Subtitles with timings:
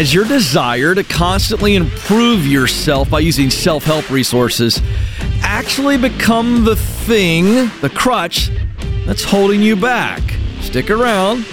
[0.00, 4.80] Has your desire to constantly improve yourself by using self help resources
[5.42, 8.50] actually become the thing, the crutch,
[9.04, 10.22] that's holding you back?
[10.60, 11.44] Stick around.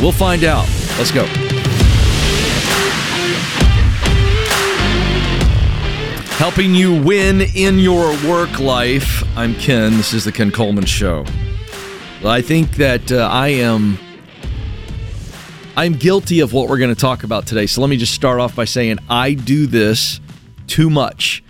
[0.00, 0.66] We'll find out.
[0.98, 1.26] Let's go.
[6.38, 9.22] Helping you win in your work life.
[9.38, 9.96] I'm Ken.
[9.96, 11.24] This is the Ken Coleman Show.
[12.24, 13.96] I think that uh, I am
[15.74, 17.66] I'm guilty of what we're going to talk about today.
[17.66, 20.20] So let me just start off by saying I do this
[20.66, 21.42] too much.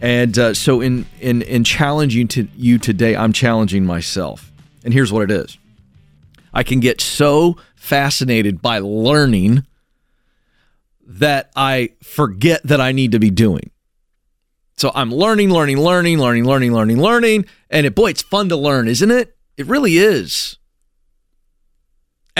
[0.00, 4.50] And uh, so in in in challenging to you today, I'm challenging myself.
[4.84, 5.56] And here's what it is.
[6.52, 9.64] I can get so fascinated by learning
[11.06, 13.70] that I forget that I need to be doing.
[14.78, 18.56] So I'm learning, learning, learning, learning, learning, learning, learning, and it, boy, it's fun to
[18.56, 19.36] learn, isn't it?
[19.56, 20.56] It really is.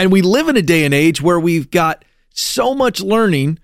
[0.01, 2.03] And we live in a day and age where we've got
[2.33, 3.59] so much learning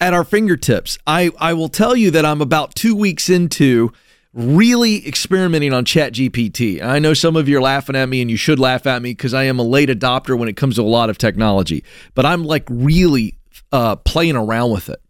[0.00, 0.96] at our fingertips.
[1.06, 3.92] I, I will tell you that I'm about two weeks into
[4.32, 6.80] really experimenting on Chat GPT.
[6.80, 9.10] I know some of you are laughing at me, and you should laugh at me
[9.10, 11.84] because I am a late adopter when it comes to a lot of technology.
[12.14, 13.36] But I'm like really
[13.70, 15.02] uh, playing around with it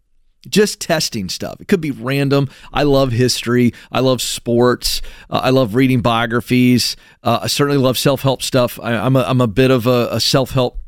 [0.47, 1.61] just testing stuff.
[1.61, 2.49] It could be random.
[2.73, 3.73] I love history.
[3.91, 5.01] I love sports.
[5.29, 6.95] Uh, I love reading biographies.
[7.21, 8.79] Uh, I certainly love self help stuff.
[8.81, 10.79] I, am a, I'm a bit of a, a self help.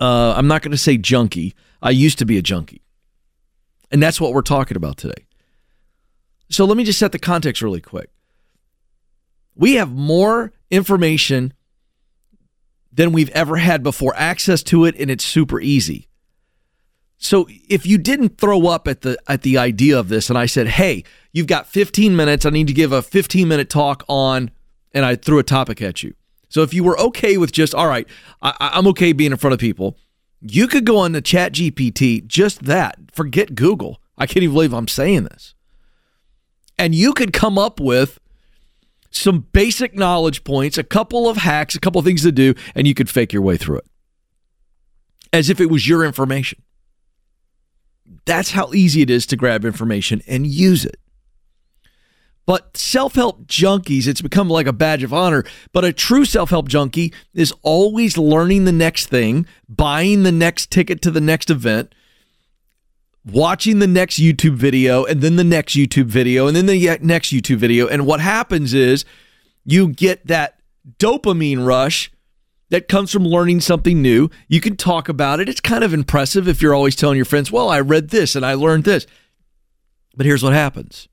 [0.00, 1.54] Uh, I'm not going to say junkie.
[1.80, 2.82] I used to be a junkie.
[3.90, 5.26] And that's what we're talking about today.
[6.50, 8.10] So let me just set the context really quick.
[9.54, 11.52] We have more information
[12.92, 16.08] than we've ever had before, access to it, and it's super easy.
[17.22, 20.46] So if you didn't throw up at the at the idea of this and I
[20.46, 22.44] said, "Hey, you've got 15 minutes.
[22.44, 24.50] I need to give a 15 minute talk on,"
[24.92, 26.14] and I threw a topic at you.
[26.48, 28.08] So if you were okay with just, all right,
[28.42, 29.96] I, I'm okay being in front of people,
[30.40, 32.98] you could go on the Chat GPT, just that.
[33.12, 34.02] Forget Google.
[34.18, 35.54] I can't even believe I'm saying this.
[36.76, 38.18] And you could come up with
[39.12, 42.86] some basic knowledge points, a couple of hacks, a couple of things to do, and
[42.86, 43.86] you could fake your way through it
[45.32, 46.62] as if it was your information.
[48.24, 50.96] That's how easy it is to grab information and use it.
[52.44, 55.44] But self help junkies, it's become like a badge of honor.
[55.72, 60.70] But a true self help junkie is always learning the next thing, buying the next
[60.70, 61.94] ticket to the next event,
[63.24, 67.32] watching the next YouTube video, and then the next YouTube video, and then the next
[67.32, 67.86] YouTube video.
[67.86, 69.04] And what happens is
[69.64, 70.58] you get that
[70.98, 72.10] dopamine rush
[72.72, 74.30] that comes from learning something new.
[74.48, 75.48] You can talk about it.
[75.48, 78.46] It's kind of impressive if you're always telling your friends, well, I read this and
[78.46, 79.06] I learned this.
[80.16, 81.06] But here's what happens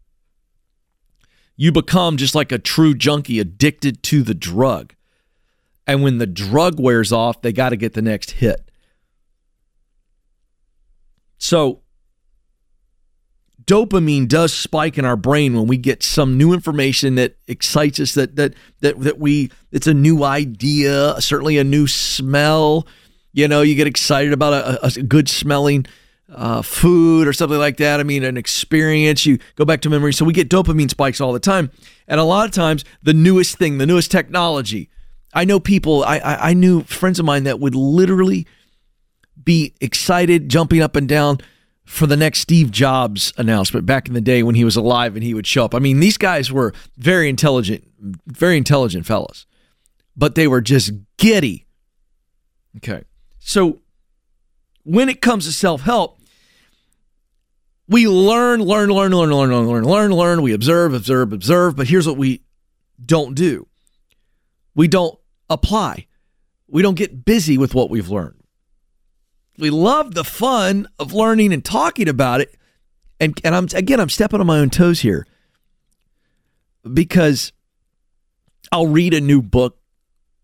[1.58, 4.96] you become just like a true junkie addicted to the drug.
[5.86, 8.72] And when the drug wears off, they got to get the next hit.
[11.40, 11.82] So
[13.70, 18.16] dopamine does spike in our brain when we get some new information that excites us
[18.16, 22.88] that that that that we it's a new idea certainly a new smell.
[23.32, 25.86] You know you get excited about a, a good smelling
[26.34, 28.00] uh, food or something like that.
[28.00, 29.28] I mean an experience.
[29.28, 30.14] You go back to memory.
[30.14, 31.70] So we get dopamine spikes all the time.
[32.08, 34.90] And a lot of times the newest thing the newest technology.
[35.32, 38.48] I know people i i, I knew friends of mine that would literally
[39.44, 41.38] be excited jumping up and down
[41.90, 45.24] for the next Steve Jobs announcement back in the day when he was alive and
[45.24, 45.74] he would show up.
[45.74, 47.84] I mean, these guys were very intelligent,
[48.28, 49.48] very intelligent fellas,
[50.16, 51.66] but they were just giddy.
[52.78, 53.06] Okay.
[53.40, 53.80] So
[54.84, 56.20] when it comes to self help,
[57.88, 60.42] we learn, learn, learn, learn, learn, learn, learn, learn, learn.
[60.44, 61.76] We observe, observe, observe.
[61.76, 62.44] But here's what we
[63.04, 63.66] don't do
[64.76, 65.18] we don't
[65.50, 66.06] apply,
[66.68, 68.39] we don't get busy with what we've learned
[69.60, 72.56] we love the fun of learning and talking about it.
[73.20, 75.28] And and I'm again I'm stepping on my own toes here
[76.92, 77.52] because
[78.72, 79.78] I'll read a new book,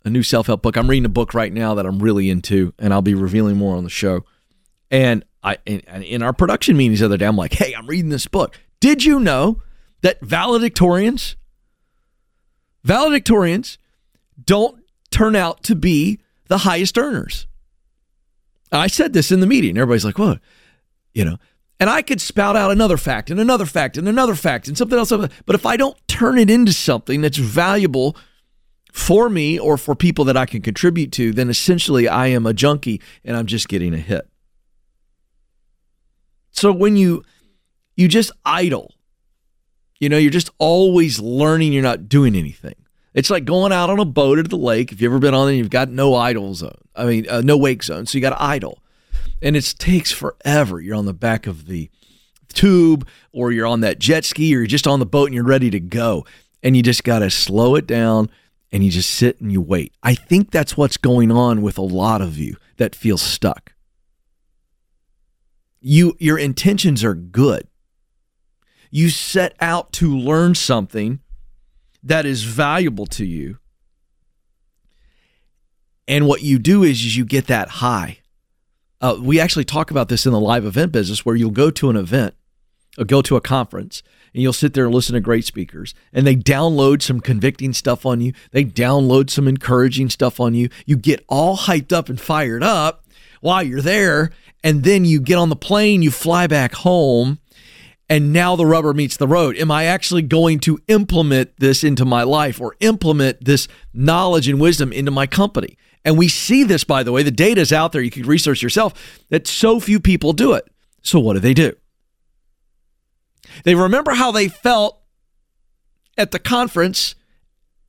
[0.04, 0.76] a new self-help book.
[0.76, 3.78] I'm reading a book right now that I'm really into and I'll be revealing more
[3.78, 4.26] on the show.
[4.92, 8.10] And I in, in our production meetings the other day I'm like, "Hey, I'm reading
[8.10, 8.60] this book.
[8.82, 9.64] Did you know
[10.02, 11.36] that valedictorians
[12.86, 13.78] valedictorians
[14.44, 16.20] don't turn out to be
[16.50, 17.48] the highest earners?"
[18.82, 19.78] I said this in the meeting.
[19.78, 20.40] Everybody's like, what?
[21.14, 21.38] You know,
[21.80, 24.98] and I could spout out another fact and another fact and another fact and something
[24.98, 25.12] else.
[25.12, 28.16] But if I don't turn it into something that's valuable
[28.94, 32.54] for me or for people that I can contribute to, then essentially I am a
[32.54, 34.28] junkie and I'm just getting a hit.
[36.52, 37.24] So when you
[37.98, 38.94] you just idle,
[40.00, 42.76] you know, you're just always learning, you're not doing anything.
[43.16, 44.92] It's like going out on a boat at the lake.
[44.92, 46.78] If you've ever been on it, you've got no idle zone.
[46.96, 48.84] I mean, uh, no wake zone, so you got to idle.
[49.42, 50.80] and it takes forever.
[50.82, 51.90] You're on the back of the
[52.54, 55.44] tube or you're on that jet ski or you're just on the boat and you're
[55.46, 56.26] ready to go.
[56.62, 58.30] And you just got to slow it down
[58.72, 59.94] and you just sit and you wait.
[60.04, 63.74] I think that's what's going on with a lot of you that feel stuck.
[65.80, 67.68] You your intentions are good.
[68.90, 71.20] You set out to learn something
[72.06, 73.58] that is valuable to you.
[76.08, 78.20] And what you do is, is you get that high.
[79.02, 81.90] Uh, we actually talk about this in the live event business where you'll go to
[81.90, 82.36] an event
[82.98, 84.04] or go to a conference
[84.34, 88.06] and you'll sit there and listen to great speakers and they download some convicting stuff
[88.06, 88.34] on you.
[88.52, 90.70] They download some encouraging stuff on you.
[90.86, 93.04] You get all hyped up and fired up
[93.42, 94.32] while you're there.
[94.64, 97.40] And then you get on the plane, you fly back home,
[98.10, 99.58] and now the rubber meets the road.
[99.58, 104.60] Am I actually going to implement this into my life or implement this knowledge and
[104.60, 105.78] wisdom into my company?
[106.04, 108.02] And we see this, by the way, the data is out there.
[108.02, 108.94] You can research yourself
[109.30, 110.68] that so few people do it.
[111.02, 111.74] So, what do they do?
[113.64, 115.02] They remember how they felt
[116.18, 117.16] at the conference,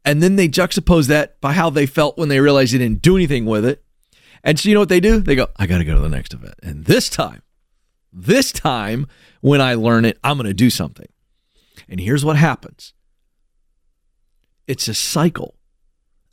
[0.04, 3.16] and then they juxtapose that by how they felt when they realized they didn't do
[3.16, 3.84] anything with it.
[4.42, 5.20] And so, you know what they do?
[5.20, 6.54] They go, I got to go to the next event.
[6.62, 7.42] And this time,
[8.16, 9.06] this time,
[9.42, 11.06] when I learn it, I'm going to do something.
[11.88, 12.94] And here's what happens
[14.66, 15.54] it's a cycle.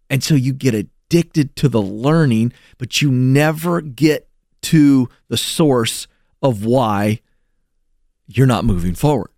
[0.09, 4.29] And so you get addicted to the learning, but you never get
[4.63, 6.07] to the source
[6.41, 7.19] of why
[8.27, 9.31] you're not moving forward.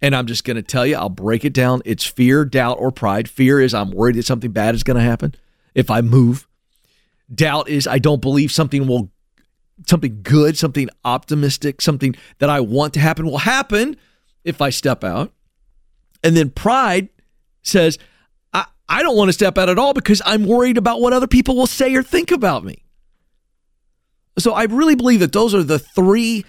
[0.00, 1.82] And I'm just going to tell you, I'll break it down.
[1.84, 3.28] It's fear, doubt, or pride.
[3.28, 5.34] Fear is I'm worried that something bad is going to happen
[5.74, 6.46] if I move.
[7.32, 9.10] Doubt is I don't believe something will
[9.86, 13.96] something good, something optimistic, something that I want to happen will happen
[14.44, 15.32] if I step out.
[16.22, 17.08] And then pride
[17.62, 17.98] says,
[18.52, 21.26] I, I don't want to step out at all because I'm worried about what other
[21.26, 22.82] people will say or think about me.
[24.38, 26.44] So I really believe that those are the three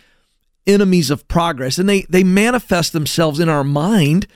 [0.67, 4.27] enemies of progress, and they, they manifest themselves in our mind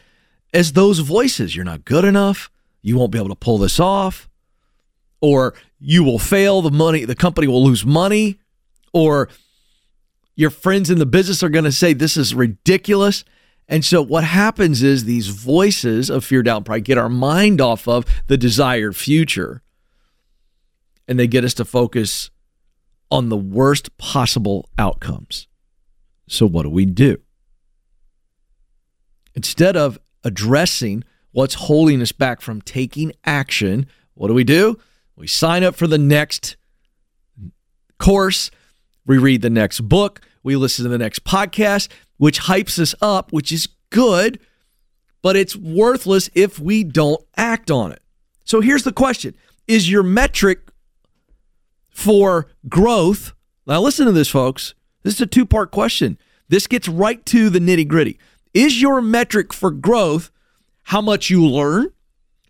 [0.54, 1.56] as those voices.
[1.56, 2.50] You're not good enough.
[2.82, 4.30] You won't be able to pull this off.
[5.22, 6.62] Or you will fail.
[6.62, 8.40] The money, the company will lose money
[8.94, 9.30] or
[10.36, 13.24] your friends in the business are going to say this is ridiculous.
[13.68, 17.62] And so what happens is these voices of fear, doubt, and pride get our mind
[17.62, 19.62] off of the desired future
[21.08, 22.30] and they get us to focus
[23.12, 25.48] on the worst possible outcomes.
[26.28, 27.18] So what do we do?
[29.36, 34.80] Instead of addressing what's holding us back from taking action, what do we do?
[35.16, 36.56] We sign up for the next
[38.00, 38.50] course
[39.06, 43.32] we read the next book, we listen to the next podcast, which hypes us up,
[43.32, 44.40] which is good,
[45.22, 48.02] but it's worthless if we don't act on it.
[48.46, 49.36] So here's the question
[49.68, 50.60] Is your metric
[51.90, 53.34] for growth?
[53.66, 54.74] Now, listen to this, folks.
[55.04, 56.18] This is a two part question.
[56.50, 58.20] This gets right to the nitty gritty.
[58.54, 60.30] Is your metric for growth
[60.84, 61.88] how much you learn?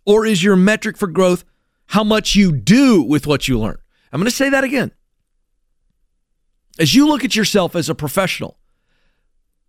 [0.05, 1.45] Or is your metric for growth
[1.87, 3.77] how much you do with what you learn?
[4.11, 4.91] I'm going to say that again
[6.79, 8.57] as you look at yourself as a professional,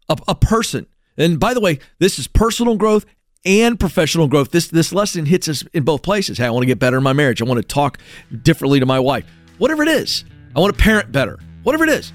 [0.09, 0.87] a, a person,
[1.17, 3.05] and by the way, this is personal growth
[3.45, 4.51] and professional growth.
[4.51, 6.39] This this lesson hits us in both places.
[6.39, 7.43] Hey, I want to get better in my marriage.
[7.43, 7.99] I want to talk
[8.43, 9.25] differently to my wife.
[9.59, 10.25] Whatever it is,
[10.57, 11.39] I want to parent better.
[11.63, 12.13] Whatever it is,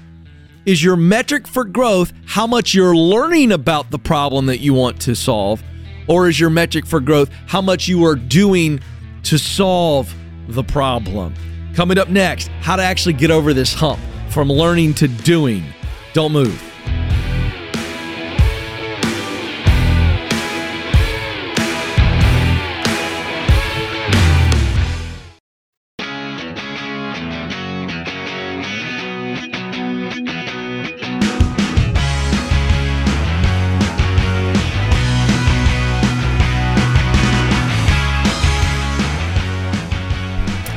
[0.66, 5.00] is your metric for growth how much you're learning about the problem that you want
[5.02, 5.62] to solve,
[6.08, 8.80] or is your metric for growth how much you are doing
[9.24, 10.12] to solve
[10.48, 11.34] the problem?
[11.74, 14.00] Coming up next, how to actually get over this hump
[14.30, 15.64] from learning to doing.
[16.12, 16.69] Don't move.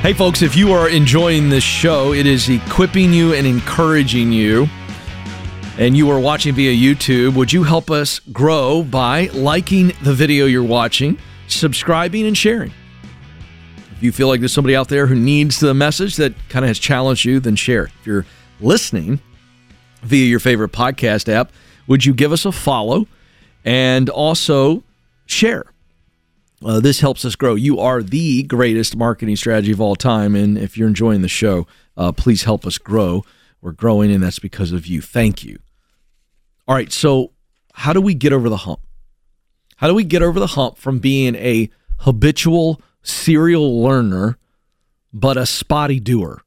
[0.03, 4.67] Hey, folks, if you are enjoying this show, it is equipping you and encouraging you,
[5.77, 10.45] and you are watching via YouTube, would you help us grow by liking the video
[10.45, 11.17] you're watching,
[11.47, 12.73] subscribing, and sharing?
[13.95, 16.67] If you feel like there's somebody out there who needs the message that kind of
[16.67, 17.85] has challenged you, then share.
[17.85, 18.25] If you're
[18.59, 19.21] listening
[20.01, 21.49] via your favorite podcast app,
[21.87, 23.07] would you give us a follow
[23.63, 24.83] and also
[25.27, 25.72] share?
[26.63, 27.55] Uh, this helps us grow.
[27.55, 30.35] You are the greatest marketing strategy of all time.
[30.35, 31.67] And if you're enjoying the show,
[31.97, 33.23] uh, please help us grow.
[33.61, 35.01] We're growing, and that's because of you.
[35.01, 35.59] Thank you.
[36.67, 36.91] All right.
[36.91, 37.31] So,
[37.73, 38.81] how do we get over the hump?
[39.77, 44.37] How do we get over the hump from being a habitual serial learner,
[45.11, 46.43] but a spotty doer?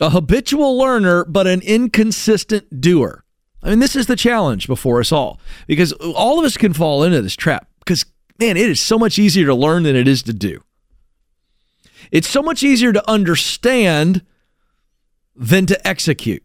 [0.00, 3.23] a habitual learner, but an inconsistent doer.
[3.64, 7.02] I mean, this is the challenge before us all because all of us can fall
[7.02, 8.04] into this trap because,
[8.38, 10.62] man, it is so much easier to learn than it is to do.
[12.12, 14.22] It's so much easier to understand
[15.34, 16.44] than to execute.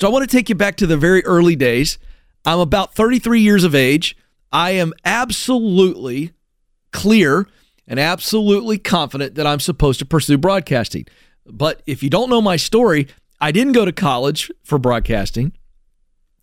[0.00, 1.98] So I want to take you back to the very early days.
[2.46, 4.16] I'm about 33 years of age.
[4.50, 6.32] I am absolutely
[6.92, 7.46] clear
[7.86, 11.06] and absolutely confident that I'm supposed to pursue broadcasting.
[11.44, 13.08] But if you don't know my story,
[13.40, 15.52] I didn't go to college for broadcasting.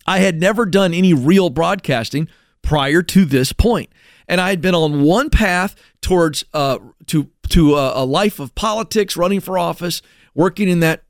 [0.06, 2.28] I had never done any real broadcasting
[2.62, 3.90] prior to this point.
[4.28, 8.54] And I had been on one path towards uh, to to a, a life of
[8.54, 10.02] politics, running for office,
[10.34, 11.04] working in that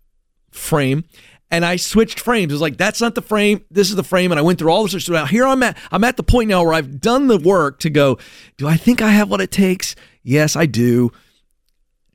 [0.50, 1.04] frame
[1.50, 2.50] and I switched frames.
[2.50, 3.64] It was like that's not the frame.
[3.70, 5.08] This is the frame, and I went through all the this.
[5.08, 5.76] Now here I'm at.
[5.90, 8.18] I'm at the point now where I've done the work to go.
[8.56, 9.94] Do I think I have what it takes?
[10.22, 11.12] Yes, I do.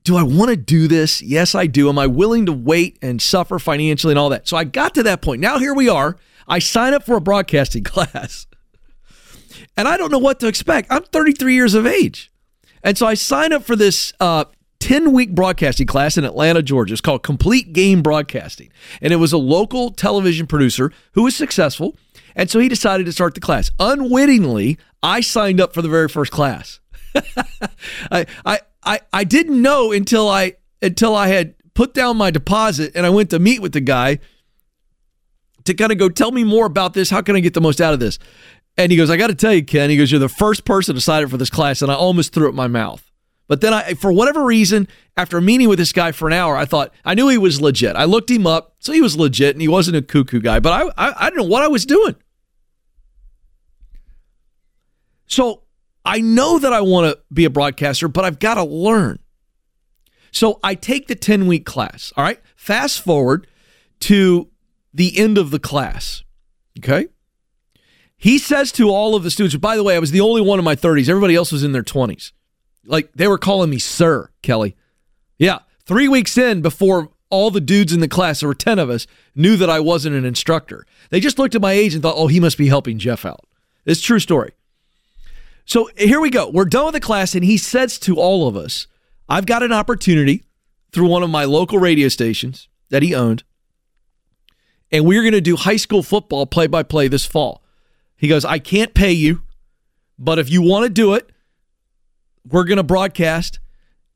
[0.04, 1.22] Do I want to do this?
[1.22, 1.88] Yes, I do.
[1.90, 4.48] Am I willing to wait and suffer financially and all that?
[4.48, 5.42] So I got to that point.
[5.42, 6.18] Now here we are.
[6.48, 8.48] I sign up for a broadcasting class,
[9.78, 10.92] and I don't know what to expect.
[10.92, 12.32] I'm 33 years of age,
[12.84, 14.46] and so I sign up for this uh,
[14.82, 16.94] 10 week broadcasting class in Atlanta, Georgia.
[16.94, 18.72] It's called Complete Game Broadcasting.
[19.02, 21.96] And it was a local television producer who was successful.
[22.36, 23.70] And so he decided to start the class.
[23.80, 26.80] Unwittingly, I signed up for the very first class.
[28.12, 32.92] I, I, I, I didn't know until I until I had put down my deposit
[32.96, 34.20] and I went to meet with the guy
[35.66, 37.10] to kind of go tell me more about this.
[37.10, 38.18] How can I get the most out of this?
[38.78, 39.90] And he goes, I got to tell you, Ken.
[39.90, 41.82] He goes, You're the first person to sign up for this class.
[41.82, 43.12] And I almost threw up my mouth.
[43.48, 46.64] But then I, for whatever reason, after meeting with this guy for an hour, I
[46.64, 47.98] thought I knew he was legit.
[47.98, 50.62] I looked him up, so he was legit, and he wasn't a cuckoo guy.
[50.62, 52.16] But I, I, I didn't know what I was doing.
[55.28, 55.64] So
[56.04, 59.20] I know that I want to be a broadcaster, but I've got to learn.
[60.32, 62.12] So I take the 10 week class.
[62.16, 62.40] All right.
[62.56, 63.48] Fast forward
[64.02, 64.50] to
[64.94, 66.24] the end of the class.
[66.80, 67.08] Okay.
[68.18, 70.60] He says to all of the students, by the way, I was the only one
[70.60, 72.32] in my 30s, everybody else was in their 20s.
[72.86, 74.76] Like they were calling me sir, Kelly.
[75.38, 78.90] Yeah, three weeks in before all the dudes in the class, there were 10 of
[78.90, 80.86] us, knew that I wasn't an instructor.
[81.10, 83.48] They just looked at my age and thought, oh, he must be helping Jeff out.
[83.86, 84.52] It's true story.
[85.66, 86.50] So here we go.
[86.50, 88.88] We're done with the class, and he says to all of us,
[89.30, 90.44] I've got an opportunity
[90.92, 93.44] through one of my local radio stations that he owned,
[94.92, 97.64] and we're going to do high school football play by play this fall.
[98.18, 99.44] He goes, I can't pay you,
[100.20, 101.30] but if you want to do it,
[102.48, 103.60] we're going to broadcast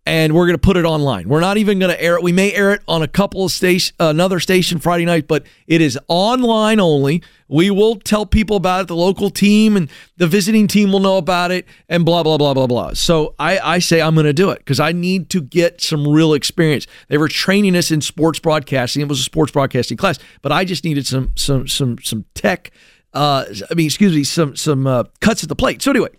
[0.05, 1.27] and we're going to put it online.
[1.27, 2.23] We're not even going to air it.
[2.23, 5.81] We may air it on a couple of station, another station Friday night, but it
[5.81, 7.23] is online only.
[7.47, 8.87] We will tell people about it.
[8.87, 12.53] The local team and the visiting team will know about it, and blah blah blah
[12.53, 12.93] blah blah.
[12.93, 16.07] So I, I say I'm going to do it because I need to get some
[16.07, 16.87] real experience.
[17.07, 19.01] They were training us in sports broadcasting.
[19.01, 22.71] It was a sports broadcasting class, but I just needed some some some some tech.
[23.13, 25.81] Uh, I mean, excuse me, some some uh, cuts at the plate.
[25.81, 26.09] So anyway,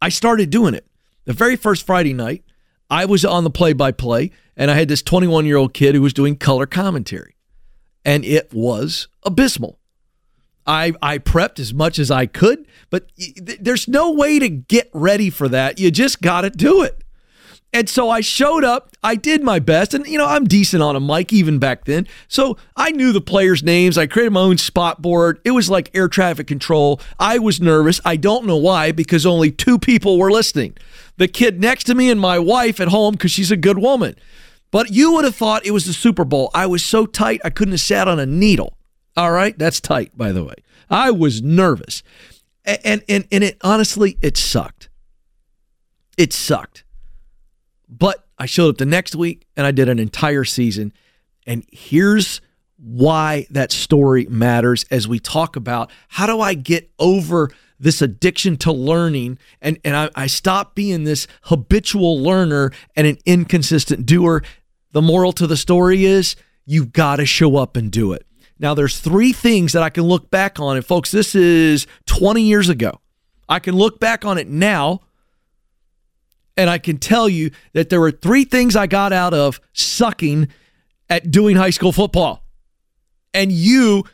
[0.00, 0.86] I started doing it.
[1.24, 2.44] The very first Friday night,
[2.90, 5.94] I was on the play by play, and I had this 21 year old kid
[5.94, 7.36] who was doing color commentary,
[8.04, 9.78] and it was abysmal.
[10.66, 15.28] I, I prepped as much as I could, but there's no way to get ready
[15.28, 15.80] for that.
[15.80, 17.01] You just got to do it.
[17.72, 18.90] And so I showed up.
[19.02, 19.94] I did my best.
[19.94, 22.06] And, you know, I'm decent on a mic even back then.
[22.28, 23.96] So I knew the players' names.
[23.96, 25.40] I created my own spot board.
[25.44, 27.00] It was like air traffic control.
[27.18, 28.00] I was nervous.
[28.04, 30.76] I don't know why, because only two people were listening
[31.18, 34.16] the kid next to me and my wife at home, because she's a good woman.
[34.70, 36.50] But you would have thought it was the Super Bowl.
[36.54, 38.76] I was so tight, I couldn't have sat on a needle.
[39.16, 39.56] All right.
[39.58, 40.54] That's tight, by the way.
[40.88, 42.02] I was nervous.
[42.64, 44.88] And, and, and it honestly, it sucked.
[46.16, 46.81] It sucked
[47.98, 50.92] but I showed up the next week and I did an entire season.
[51.46, 52.40] And here's
[52.78, 58.56] why that story matters as we talk about how do I get over this addiction
[58.56, 64.42] to learning and, and I, I stop being this habitual learner and an inconsistent doer.
[64.92, 66.34] The moral to the story is
[66.64, 68.26] you've got to show up and do it.
[68.58, 70.76] Now, there's three things that I can look back on.
[70.76, 73.00] And folks, this is 20 years ago.
[73.48, 75.00] I can look back on it now
[76.56, 80.48] and I can tell you that there were three things I got out of sucking
[81.08, 82.44] at doing high school football.
[83.34, 84.04] And you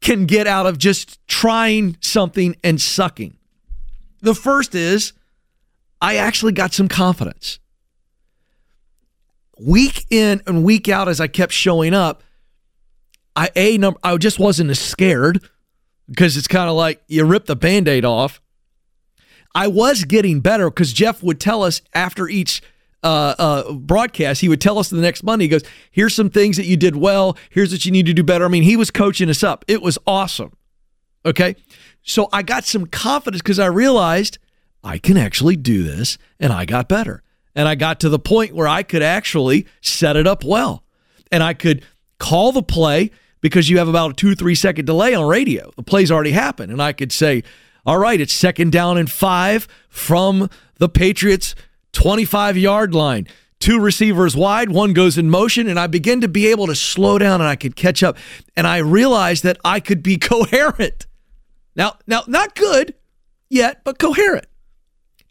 [0.00, 3.36] can get out of just trying something and sucking.
[4.20, 5.12] The first is
[6.00, 7.58] I actually got some confidence.
[9.58, 12.22] Week in and week out, as I kept showing up,
[13.36, 15.40] I a number I just wasn't as scared
[16.08, 18.40] because it's kind of like you rip the band-aid off
[19.54, 22.62] I was getting better because Jeff would tell us after each
[23.02, 26.56] uh, uh, broadcast, he would tell us the next Monday, he goes, Here's some things
[26.56, 27.36] that you did well.
[27.50, 28.44] Here's what you need to do better.
[28.44, 29.64] I mean, he was coaching us up.
[29.68, 30.52] It was awesome.
[31.24, 31.56] Okay.
[32.02, 34.38] So I got some confidence because I realized
[34.82, 37.22] I can actually do this and I got better.
[37.54, 40.84] And I got to the point where I could actually set it up well.
[41.30, 41.84] And I could
[42.18, 45.70] call the play because you have about a two, three second delay on radio.
[45.76, 46.72] The play's already happened.
[46.72, 47.42] And I could say,
[47.84, 51.54] all right, it's second down and five from the Patriots
[51.92, 53.26] 25 yard line.
[53.58, 57.16] Two receivers wide, one goes in motion, and I begin to be able to slow
[57.18, 58.16] down and I could catch up.
[58.56, 61.06] And I realized that I could be coherent.
[61.76, 62.94] Now, now, not good
[63.48, 64.46] yet, but coherent.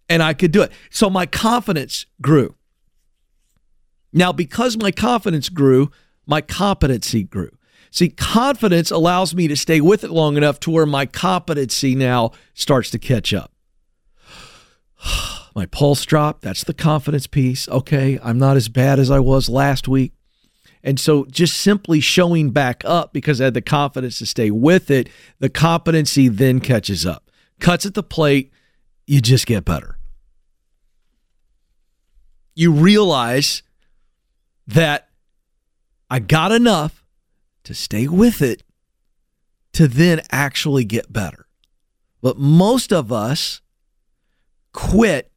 [0.07, 0.71] And I could do it.
[0.89, 2.55] So my confidence grew.
[4.13, 5.91] Now, because my confidence grew,
[6.25, 7.51] my competency grew.
[7.91, 12.31] See, confidence allows me to stay with it long enough to where my competency now
[12.53, 13.51] starts to catch up.
[15.55, 16.41] my pulse dropped.
[16.41, 17.67] That's the confidence piece.
[17.67, 20.13] Okay, I'm not as bad as I was last week.
[20.81, 24.89] And so just simply showing back up because I had the confidence to stay with
[24.89, 27.29] it, the competency then catches up.
[27.59, 28.51] Cuts at the plate,
[29.05, 29.97] you just get better.
[32.55, 33.63] You realize
[34.65, 35.09] that
[36.09, 37.00] I got enough
[37.63, 38.63] to stay with it
[39.73, 41.47] to then actually get better.
[42.21, 43.61] But most of us
[44.73, 45.31] quit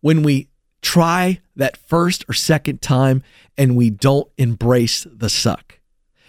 [0.00, 0.48] when we
[0.82, 3.22] try that first or second time
[3.56, 5.80] and we don't embrace the suck.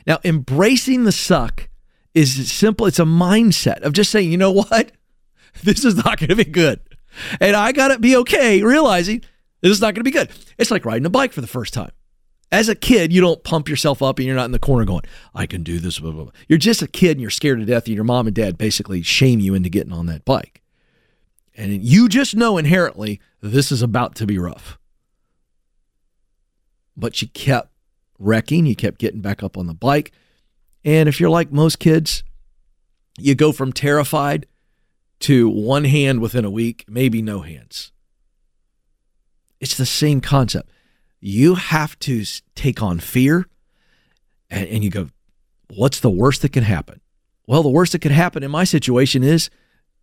[0.08, 1.70] Now, embracing the suck
[2.14, 2.86] is simple.
[2.86, 4.92] It's a mindset of just saying, you know what?
[5.64, 6.82] This is not going to be good.
[7.40, 9.22] And I got to be okay realizing
[9.62, 10.30] this is not going to be good.
[10.58, 11.92] It's like riding a bike for the first time.
[12.52, 15.04] As a kid, you don't pump yourself up and you're not in the corner going,
[15.34, 16.00] I can do this.
[16.00, 16.34] Blah, blah, blah.
[16.48, 19.02] You're just a kid and you're scared to death, and your mom and dad basically
[19.02, 20.62] shame you into getting on that bike.
[21.56, 24.78] And you just know inherently this is about to be rough
[26.98, 27.72] but you kept
[28.20, 30.12] wrecking, you kept getting back up on the bike.
[30.84, 32.24] And if you're like most kids,
[33.18, 34.48] you go from terrified
[35.22, 37.92] to one hand within a week, maybe no hands.
[39.60, 40.70] It's the same concept.
[41.28, 43.48] You have to take on fear
[44.48, 45.10] and, and you go,
[45.74, 47.02] what's the worst that can happen?
[47.48, 49.50] Well, the worst that could happen in my situation is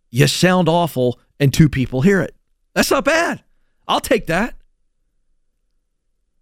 [0.09, 2.35] you sound awful and two people hear it.
[2.73, 3.41] That's not bad.
[3.87, 4.55] I'll take that.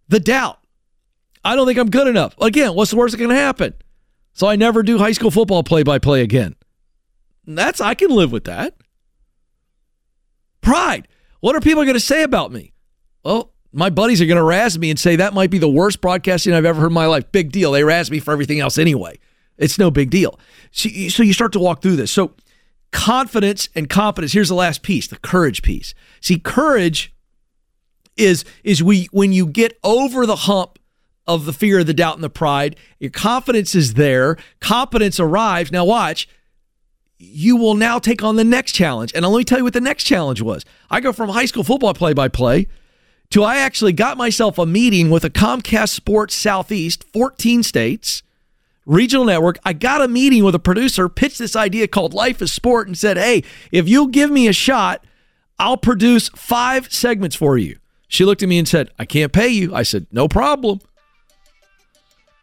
[0.08, 0.58] The doubt.
[1.44, 2.34] I don't think I'm good enough.
[2.40, 3.74] Again, what's the worst that can happen?
[4.32, 6.56] So I never do high school football play by play again.
[7.46, 8.74] That's I can live with that.
[10.60, 11.06] Pride.
[11.38, 12.72] What are people going to say about me?
[13.24, 16.00] Well, my buddies are going to razz me and say that might be the worst
[16.00, 17.30] broadcasting I've ever heard in my life.
[17.32, 17.72] Big deal.
[17.72, 19.18] They razz me for everything else anyway.
[19.56, 20.38] It's no big deal.
[20.70, 22.10] So, so you start to walk through this.
[22.10, 22.34] So
[22.90, 24.32] confidence and competence.
[24.32, 25.94] Here's the last piece, the courage piece.
[26.20, 27.14] See, courage
[28.16, 30.78] is is we when you get over the hump
[31.26, 34.36] of the fear, the doubt, and the pride, your confidence is there.
[34.60, 35.72] Competence arrives.
[35.72, 36.28] Now watch.
[37.18, 39.12] You will now take on the next challenge.
[39.14, 40.64] And let me tell you what the next challenge was.
[40.90, 42.66] I go from high school football play by play
[43.32, 48.22] to I actually got myself a meeting with a Comcast Sports Southeast, 14 states,
[48.84, 49.58] regional network.
[49.64, 52.96] I got a meeting with a producer, pitched this idea called Life is Sport, and
[52.96, 55.04] said, Hey, if you'll give me a shot,
[55.58, 57.78] I'll produce five segments for you.
[58.06, 59.74] She looked at me and said, I can't pay you.
[59.74, 60.80] I said, No problem.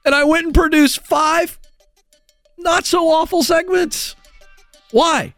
[0.03, 1.59] And I went and produced five
[2.57, 4.15] not so awful segments.
[4.91, 5.33] Why?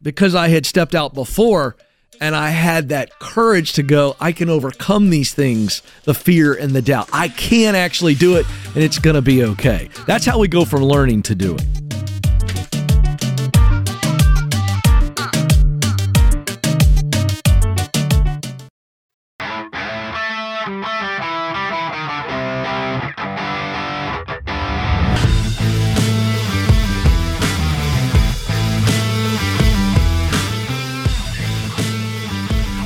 [0.00, 1.76] Because I had stepped out before
[2.22, 6.70] and I had that courage to go, I can overcome these things, the fear and
[6.70, 7.08] the doubt.
[7.12, 9.90] I can actually do it and it's going to be okay.
[10.06, 11.81] That's how we go from learning to doing.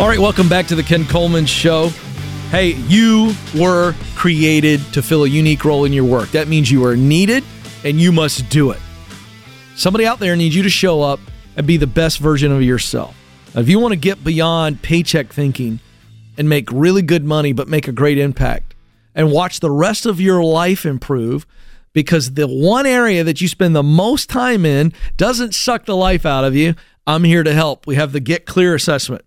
[0.07, 1.88] All right, welcome back to the Ken Coleman Show.
[2.51, 6.31] Hey, you were created to fill a unique role in your work.
[6.31, 7.42] That means you are needed
[7.83, 8.79] and you must do it.
[9.75, 11.19] Somebody out there needs you to show up
[11.57, 13.16] and be the best version of yourself.
[13.53, 15.81] Now, if you want to get beyond paycheck thinking
[16.38, 18.77] and make really good money, but make a great impact
[19.12, 21.49] and watch the rest of your life improve,
[21.92, 26.25] because the one area that you spend the most time in doesn't suck the life
[26.25, 26.77] out of you,
[27.09, 27.88] I'm here to help.
[27.88, 29.25] We have the Get Clear assessment.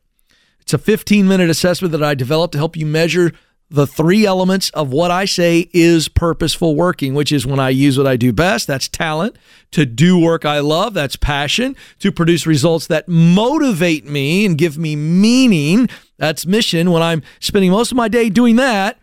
[0.69, 3.31] It's a 15 minute assessment that I developed to help you measure
[3.71, 7.97] the three elements of what I say is purposeful working, which is when I use
[7.97, 9.35] what I do best, that's talent,
[9.71, 14.77] to do work I love, that's passion, to produce results that motivate me and give
[14.77, 16.91] me meaning, That's mission.
[16.91, 18.99] When I'm spending most of my day doing that,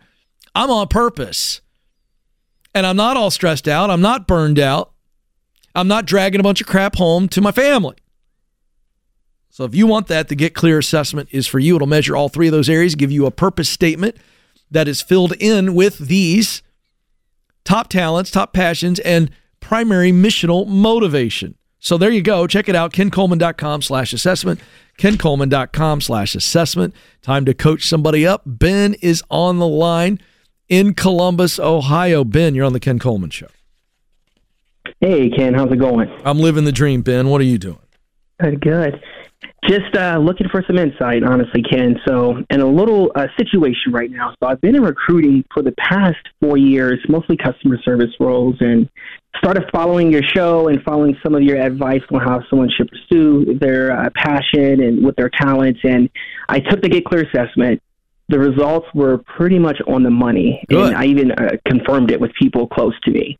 [0.55, 1.59] I'm on purpose.
[2.73, 3.89] And I'm not all stressed out.
[3.89, 4.93] I'm not burned out.
[5.75, 7.97] I'm not dragging a bunch of crap home to my family.
[9.57, 11.77] So if you want that, the Get Clear assessment is for you.
[11.77, 14.15] It'll measure all three of those areas, give you a purpose statement
[14.69, 16.61] that is filled in with these
[17.65, 21.55] top talents, top passions, and primary missional motivation.
[21.79, 22.45] So there you go.
[22.45, 22.93] Check it out.
[22.93, 24.59] KenColeman.com slash assessment.
[24.99, 26.93] KenColeman.com slash assessment.
[27.23, 28.43] Time to coach somebody up.
[28.45, 30.19] Ben is on the line
[30.69, 32.23] in Columbus, Ohio.
[32.23, 33.47] Ben, you're on the Ken Coleman Show.
[35.01, 35.55] Hey, Ken.
[35.55, 36.15] How's it going?
[36.23, 37.29] I'm living the dream, Ben.
[37.29, 37.79] What are you doing?
[38.39, 39.01] Good, good.
[39.67, 41.99] Just uh, looking for some insight, honestly, Ken.
[42.07, 44.33] So, in a little uh, situation right now.
[44.39, 48.89] So, I've been in recruiting for the past four years, mostly customer service roles, and
[49.37, 53.57] started following your show and following some of your advice on how someone should pursue
[53.59, 55.81] their uh, passion and with their talents.
[55.83, 56.09] And
[56.47, 57.81] I took the Get Clear assessment.
[58.29, 60.87] The results were pretty much on the money, Good.
[60.87, 63.37] and I even uh, confirmed it with people close to me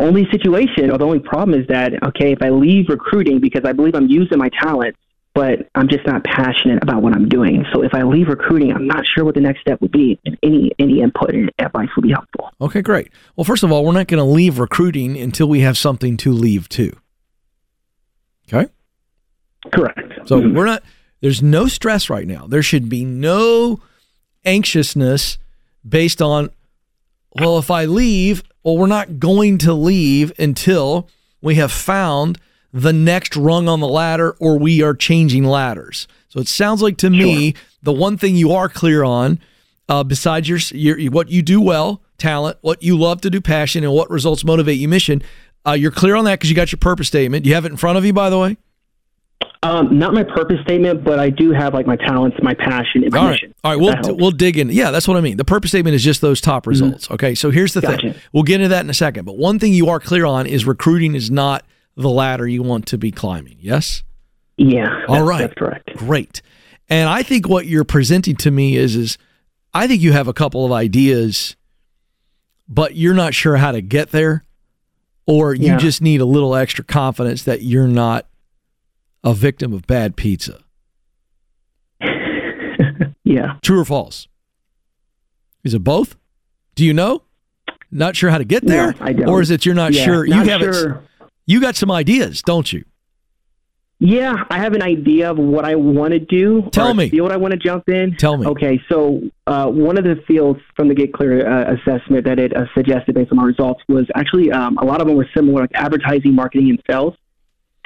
[0.00, 3.72] only situation or the only problem is that okay if i leave recruiting because i
[3.72, 4.98] believe i'm using my talents
[5.34, 8.86] but i'm just not passionate about what i'm doing so if i leave recruiting i'm
[8.86, 12.02] not sure what the next step would be and any any input and advice would
[12.02, 13.10] be helpful Okay, great.
[13.36, 16.32] Well, first of all, we're not going to leave recruiting until we have something to
[16.32, 16.96] leave to.
[18.52, 18.70] Okay?
[19.72, 20.54] correct So Mhm.
[20.54, 20.82] we're not,
[21.20, 22.46] there's no stress right now.
[22.46, 23.80] There should be no
[24.44, 25.36] anxiousness
[25.86, 26.50] based on,
[27.38, 31.08] well, if I leave, well, we're not going to leave until
[31.42, 32.38] we have found
[32.74, 36.08] the next rung on the ladder or we are changing ladders.
[36.28, 39.38] So it sounds like to me, the one thing you are clear on,
[39.88, 40.58] uh, besides your,
[40.98, 44.44] your what you do well, talent, what you love to do, passion, and what results
[44.44, 45.22] motivate you, mission,
[45.64, 47.46] uh, you're clear on that because you got your purpose statement.
[47.46, 48.56] You have it in front of you, by the way.
[49.62, 53.12] um, not my purpose statement but i do have like my talents my passion and
[53.12, 53.30] my All right.
[53.32, 53.80] mission All right.
[53.80, 54.08] We'll, helps.
[54.10, 54.68] we'll dig in.
[54.68, 55.36] Yeah, that's what I mean.
[55.38, 57.10] The purpose statement is just those top results.
[57.10, 57.34] Okay.
[57.34, 58.14] So here's the thing.
[58.32, 59.24] We'll get into that in a second.
[59.24, 61.64] But one thing you are clear on is recruiting is not
[61.96, 63.56] the ladder you want to be climbing.
[63.60, 64.02] Yes?
[64.56, 65.38] yeah All right.
[65.40, 66.40] that's correct Great.
[66.88, 69.18] And I think what you're presenting to me is is
[69.72, 71.56] I think you have a couple of ideas,
[72.68, 74.44] but you're not sure how to get there,
[75.26, 75.76] or you Yeah.
[75.78, 78.26] just need a little extra confidence that you're not
[79.24, 80.60] a victim of bad pizza.
[83.24, 84.28] yeah True or false?
[85.64, 86.16] Is it both?
[86.74, 87.22] Do you know?
[87.90, 89.28] Not sure how to get there, No, I don't.
[89.28, 90.26] or is it you're not yeah, sure?
[90.26, 91.02] not you have sure.
[91.46, 92.84] You got some ideas, don't you?
[94.00, 96.68] Yeah, I have an idea of what I want to do.
[96.72, 97.08] Tell me.
[97.08, 98.16] Field I want to jump in.
[98.16, 98.46] Tell me.
[98.46, 102.54] Okay, so uh, one of the fields from the Get Clear uh, assessment that it
[102.54, 105.62] uh, suggested based on my results was actually um, a lot of them were similar,
[105.62, 107.14] like advertising, marketing, and sales.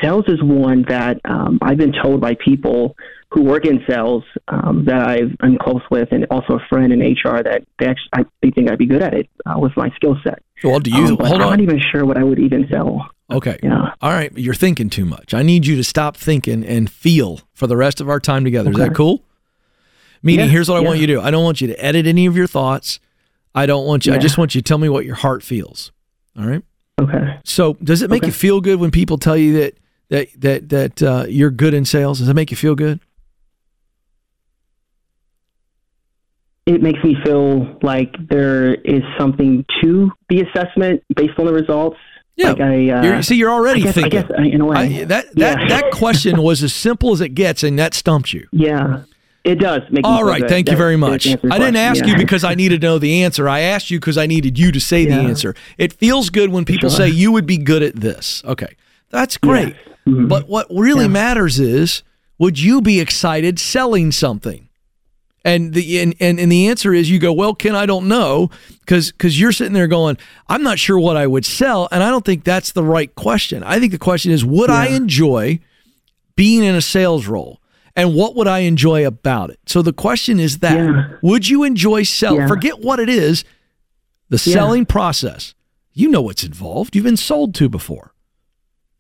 [0.01, 2.97] Sales is one that um, I've been told by people
[3.31, 7.01] who work in sales um, that I've, I'm close with, and also a friend in
[7.01, 9.91] HR that they actually I, they think I'd be good at it uh, with my
[9.97, 10.43] skill set.
[10.65, 11.51] Well, do you Um, hold I'm on?
[11.51, 13.09] not even sure what I would even sell.
[13.31, 13.59] Okay.
[13.63, 13.93] Yeah.
[14.01, 14.33] All right.
[14.37, 15.35] You're thinking too much.
[15.35, 18.71] I need you to stop thinking and feel for the rest of our time together.
[18.71, 19.23] Is that cool?
[20.23, 21.21] Meaning, Yeah, here's what I want you to do.
[21.21, 23.01] I don't want you to edit any of your thoughts.
[23.55, 24.15] I don't want you.
[24.15, 25.93] I just want you to tell me what your heart feels.
[26.39, 26.63] All right.
[27.01, 27.39] Okay.
[27.45, 28.29] So, does it make Okay.
[28.29, 31.85] you feel good when people tell you that that that that uh, you're good in
[31.85, 32.19] sales?
[32.19, 33.01] Does it make you feel good?
[36.67, 41.97] it makes me feel like there is something to the assessment based on the results.
[42.39, 42.51] Yeah.
[42.53, 44.21] Like I, uh, You're, see, you're already I guess, I thinking.
[44.23, 44.77] guess uh, in a way.
[44.77, 45.69] I- that that Yeah.
[45.69, 48.47] that question was as simple as it gets, and that stumped you.
[48.53, 49.03] yeah,
[49.45, 50.05] it does make.
[50.07, 51.27] All right, thank you very much.
[51.27, 52.13] I didn't ask yeah.
[52.13, 53.49] you because I needed to know the answer.
[53.49, 55.55] I asked you because I needed you to say the answer.
[55.79, 56.99] It feels good when people Sure.
[57.07, 58.43] say you would be good at this.
[58.45, 58.77] Okay,
[59.11, 59.75] that's great.
[60.07, 60.29] Mhm.
[60.29, 61.09] But what really Yeah.
[61.09, 62.03] matters is
[62.39, 64.68] would you be excited selling something?
[65.49, 68.51] And the and, and, and the answer is you go, well, Ken, I don't know,
[68.81, 72.11] because because you're sitting there going, I'm not sure what I would sell, and I
[72.11, 73.63] don't think that's the right question.
[73.63, 75.61] I think the question is, would I enjoy
[76.37, 77.61] being in a sales role?
[77.97, 79.59] And what would I enjoy about it?
[79.67, 81.17] So the question is that Yeah.
[81.23, 82.41] would you enjoy selling?
[82.43, 82.47] Yeah.
[82.47, 83.43] Forget what it is,
[84.29, 84.55] the Yeah.
[84.55, 85.55] selling process.
[85.95, 86.95] You know what's involved.
[86.95, 88.13] You've been sold to before.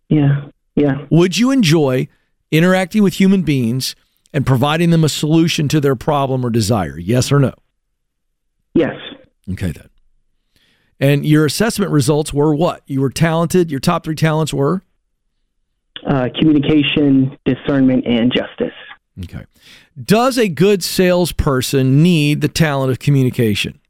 [0.08, 2.08] yeah, yeah, Would you enjoy
[2.50, 3.94] interacting with human beings
[4.32, 6.98] and providing them a solution to their problem or desire?
[6.98, 7.52] Yes or no?
[8.74, 8.94] yes,
[9.50, 9.88] Okay, then.
[11.00, 12.82] And your assessment results were what?
[12.86, 13.70] You were talented.
[13.70, 14.82] Your top three talents were?
[16.06, 18.74] uh, communication, discernment, and justice.
[19.24, 19.44] Okay.
[20.02, 23.80] Does a good salesperson need the talent of communication?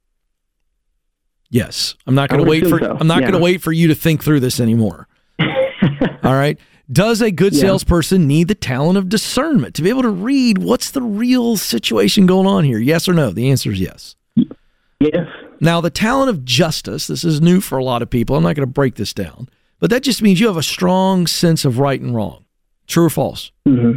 [1.50, 1.96] Yes.
[2.06, 3.30] I'm not going to wait for so, I'm not yeah.
[3.30, 5.06] going to wait for you to think through this anymore.
[5.40, 6.58] All right.
[6.90, 7.60] Does a good Yeah.
[7.62, 12.24] salesperson need the talent of discernment to be able to read what's the real situation
[12.26, 12.78] going on here?
[12.78, 13.30] Yes or no?
[13.30, 14.16] The answer is yes.
[15.00, 15.26] Yes.
[15.60, 18.36] Now, the talent of justice, this is new for a lot of people.
[18.36, 19.48] I'm not going to break this down,
[19.80, 22.44] but that just means you have a strong sense of right and wrong.
[22.86, 23.52] True or false?
[23.66, 23.92] hmm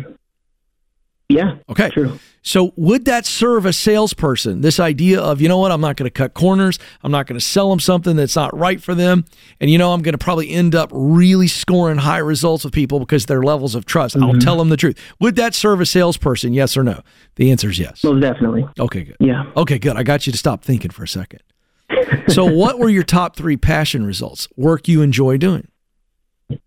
[1.31, 1.57] Yeah.
[1.69, 1.89] Okay.
[1.89, 2.19] True.
[2.43, 4.61] So, would that serve a salesperson?
[4.61, 6.79] This idea of, you know what, I'm not going to cut corners.
[7.03, 9.25] I'm not going to sell them something that's not right for them.
[9.59, 12.99] And, you know, I'm going to probably end up really scoring high results with people
[12.99, 14.17] because their levels of trust.
[14.17, 14.97] I'll tell them the truth.
[15.19, 16.53] Would that serve a salesperson?
[16.53, 17.01] Yes or no?
[17.35, 18.03] The answer is yes.
[18.03, 18.67] Most definitely.
[18.79, 19.17] Okay, good.
[19.19, 19.43] Yeah.
[19.55, 19.95] Okay, good.
[19.95, 21.41] I got you to stop thinking for a second.
[22.27, 24.47] so, what were your top three passion results?
[24.55, 25.67] Work you enjoy doing?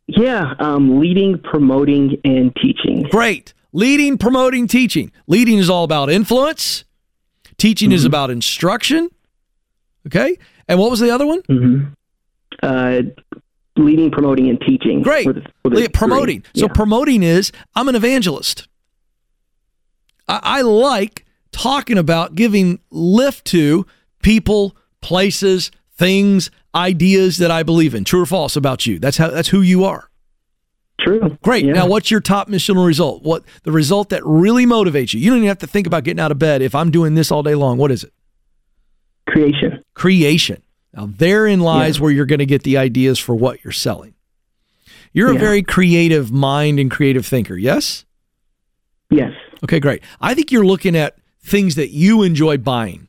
[0.07, 0.55] Yeah.
[0.59, 3.03] Um, leading, promoting, and teaching.
[3.11, 3.54] Great.
[3.77, 5.11] Leading, promoting, teaching.
[5.27, 6.85] Leading is all about influence.
[7.59, 9.11] Teaching is about instruction.
[10.07, 10.39] Okay.
[10.69, 11.43] And what was the other one?
[11.49, 11.81] hmm
[12.63, 13.03] Uh,
[13.77, 15.03] leading, promoting, and teaching.
[15.03, 15.27] Great.
[15.27, 16.45] were the- were the promoting.
[16.55, 18.69] So promoting is I'm an evangelist.
[20.29, 23.87] I, I like talking about giving lift to
[24.23, 28.05] people, places, things, ideas that I believe in.
[28.05, 28.99] True or false about you?
[29.01, 29.31] That's how.
[29.31, 30.09] That's who you are.
[31.01, 31.37] True.
[31.43, 31.65] Great.
[31.65, 31.73] Yeah.
[31.73, 33.23] Now, what's your top missional result?
[33.23, 35.21] What the result that really motivates you?
[35.21, 36.63] You don't even have to think about getting out of bed.
[36.63, 38.13] If I'm doing this all day long, what is it?
[39.27, 39.83] Creation.
[39.95, 40.63] Creation.
[40.95, 42.03] Now, therein lies Yeah.
[42.03, 44.15] where you're going to get the ideas for what you're selling.
[45.13, 47.57] You're a very creative mind and creative thinker.
[47.57, 48.05] Yes.
[49.11, 49.33] Yes.
[49.63, 50.03] Okay, great.
[50.21, 53.09] I think you're looking at things that you enjoy buying,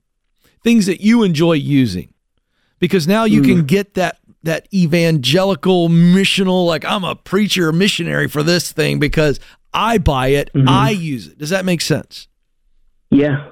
[0.63, 2.13] things that you enjoy using,
[2.79, 3.67] because now you can mm.
[3.67, 9.39] get that that evangelical missional like I'm a preacher, missionary for this thing because
[9.73, 10.69] I buy it, mm-hmm.
[10.69, 11.37] I use it.
[11.39, 12.27] Does that make sense?
[13.09, 13.49] Yeah.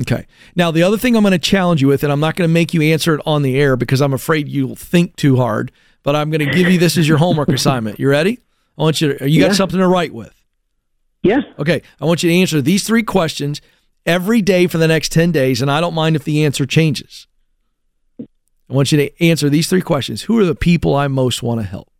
[0.00, 0.26] Okay.
[0.56, 2.52] Now the other thing I'm going to challenge you with, and I'm not going to
[2.52, 5.70] make you answer it on the air because I'm afraid you'll think too hard,
[6.02, 7.98] but I'm going to give you this as your homework assignment.
[7.98, 8.40] You ready?
[8.76, 9.30] I want you to.
[9.30, 9.52] You got Yeah.
[9.54, 10.34] something to write with.
[11.22, 11.40] Yeah.
[11.58, 13.60] Okay, I want you to answer these three questions
[14.04, 17.26] every day for the next 10 days, and I don't mind if the answer changes.
[18.68, 21.60] I want you to answer these three questions Who are the people I most want
[21.60, 21.90] to help?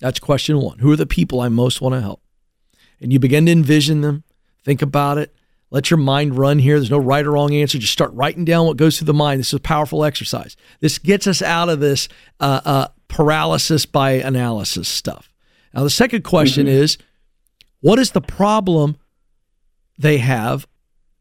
[0.00, 0.78] That's question one.
[0.78, 2.22] Who are the people I most want to help?
[3.00, 4.24] And you begin to envision them,
[4.64, 5.34] think about it,
[5.70, 6.78] let your mind run here.
[6.78, 7.78] There's no right or wrong answer.
[7.78, 9.38] Just start writing down what goes through the mind.
[9.38, 10.56] This is a powerful exercise.
[10.80, 12.08] This gets us out of this
[12.40, 15.32] uh, uh, paralysis by analysis stuff.
[15.72, 16.98] Now, the second question is
[17.80, 18.96] what is the problem
[19.98, 20.66] they have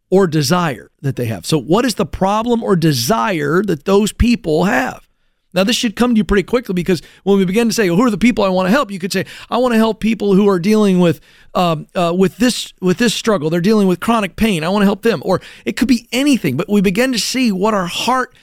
[0.10, 1.46] or desire that they have?
[1.46, 5.08] So, what is the problem or desire that those people have?
[5.54, 8.00] Now, this should come to you pretty quickly because when we begin to say, who
[8.04, 8.92] are the people I want to help?
[8.92, 11.22] You could say, I want to help people who are dealing with
[11.56, 13.50] um, uh, with this with this struggle.
[13.50, 14.64] They're dealing with chronic pain.
[14.64, 15.22] I want to help them.
[15.26, 16.56] Or it could be anything.
[16.56, 18.36] But we begin to see what our heart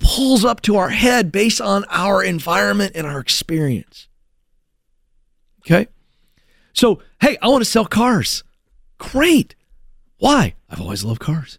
[0.00, 4.08] pulls up to our head based on our environment and our experience.
[5.60, 5.88] Okay.
[6.72, 8.44] So, hey, I want to sell cars.
[8.96, 9.54] Great.
[10.20, 10.54] Why?
[10.68, 11.58] I've always loved cars.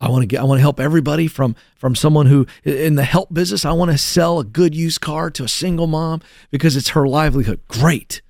[0.00, 3.04] I want to get I want to help everybody from from someone who in the
[3.04, 6.76] help business, I want to sell a good used car to a single mom because
[6.76, 7.60] it's her livelihood.
[7.68, 8.22] Great.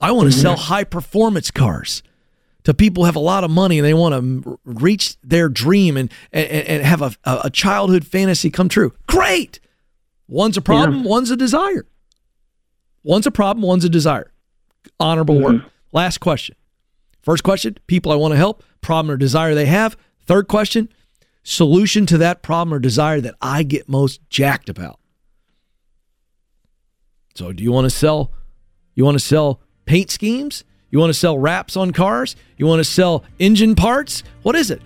[0.00, 0.42] I want to mm-hmm.
[0.42, 2.02] sell high performance cars
[2.62, 4.14] to people who have a lot of money and they want
[4.44, 8.92] to reach their dream and and, and have a, a childhood fantasy come true.
[9.08, 9.58] Great.
[10.28, 11.86] One's a problem, one's a desire.
[13.02, 14.30] One's a problem, one's a desire.
[15.00, 15.56] Honorable mm-hmm.
[15.56, 15.62] work.
[15.92, 16.54] Last question.
[17.24, 19.96] First question, people I want to help, problem or desire they have.
[20.26, 20.90] Third question,
[21.42, 25.00] solution to that problem or desire that I get most jacked about.
[27.34, 28.30] So, do you want to sell
[28.94, 30.64] you want to sell paint schemes?
[30.90, 32.36] You want to sell wraps on cars?
[32.56, 34.22] You want to sell engine parts?
[34.42, 34.80] What is it?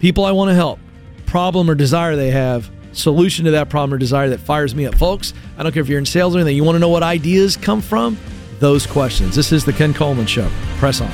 [0.00, 0.80] People I want to help,
[1.26, 4.94] problem or desire they have, solution to that problem or desire that fires me up.
[4.96, 7.02] Folks, I don't care if you're in sales or anything, you want to know what
[7.02, 8.18] ideas come from?
[8.58, 9.36] Those questions.
[9.36, 10.50] This is the Ken Coleman Show.
[10.78, 11.10] Press on.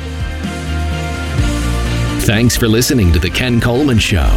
[2.22, 4.28] Thanks for listening to The Ken Coleman Show.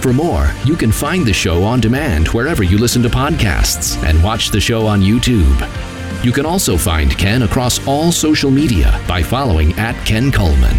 [0.00, 4.22] For more, you can find the show on demand wherever you listen to podcasts and
[4.22, 6.24] watch the show on YouTube.
[6.24, 10.76] You can also find Ken across all social media by following at Ken Coleman.